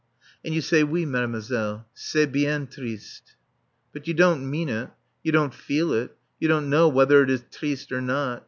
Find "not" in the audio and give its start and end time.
8.01-8.39